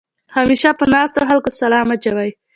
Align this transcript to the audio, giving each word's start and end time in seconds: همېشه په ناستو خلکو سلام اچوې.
همېشه 0.35 0.69
په 0.79 0.85
ناستو 0.93 1.21
خلکو 1.29 1.49
سلام 1.61 1.87
اچوې. 1.95 2.29